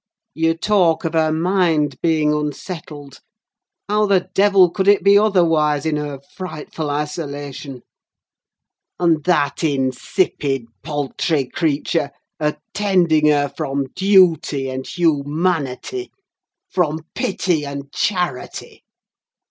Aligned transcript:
You 0.33 0.55
talk 0.55 1.05
of 1.05 1.13
her 1.13 1.31
mind 1.31 2.01
being 2.01 2.33
unsettled. 2.33 3.19
How 3.87 4.07
the 4.07 4.31
devil 4.33 4.71
could 4.71 4.87
it 4.87 5.03
be 5.03 5.15
otherwise 5.15 5.85
in 5.85 5.95
her 5.97 6.17
frightful 6.35 6.89
isolation? 6.89 7.83
And 8.99 9.23
that 9.25 9.63
insipid, 9.63 10.65
paltry 10.81 11.45
creature 11.45 12.09
attending 12.39 13.27
her 13.27 13.53
from 13.55 13.89
duty 13.95 14.71
and 14.71 14.87
humanity! 14.87 16.09
From 16.71 17.01
pity 17.13 17.63
and 17.63 17.91
charity! 17.91 18.83